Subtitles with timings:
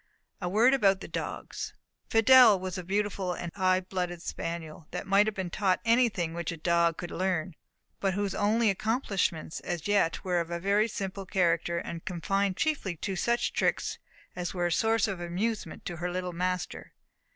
[0.41, 1.75] A word about the dogs.
[2.09, 6.51] Fidelle was a beautiful and high blooded spaniel, that might have been taught anything which
[6.51, 7.53] a dog could learn,
[7.99, 12.95] but whose only accomplishments as yet were of a very simple character, and confined chiefly
[12.95, 13.99] to such tricks
[14.35, 16.93] as were a source of amusement to her little master.